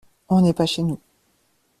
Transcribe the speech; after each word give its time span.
On 0.29 0.41
n’est 0.41 0.53
pas 0.55 0.65
chez 0.65 0.81
nous. 0.81 0.97